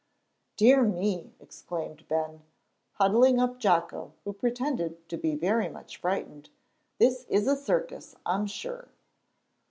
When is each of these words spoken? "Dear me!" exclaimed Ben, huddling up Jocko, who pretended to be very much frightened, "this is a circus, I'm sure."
"Dear 0.57 0.81
me!" 0.81 1.35
exclaimed 1.39 2.07
Ben, 2.07 2.41
huddling 2.93 3.39
up 3.39 3.59
Jocko, 3.59 4.13
who 4.23 4.33
pretended 4.33 5.07
to 5.09 5.15
be 5.15 5.35
very 5.35 5.69
much 5.69 5.97
frightened, 5.97 6.49
"this 6.97 7.23
is 7.29 7.45
a 7.47 7.55
circus, 7.55 8.15
I'm 8.25 8.47
sure." 8.47 8.87